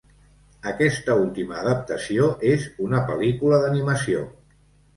[0.71, 4.29] Aquesta última adaptació és una pel·lícula d'animació.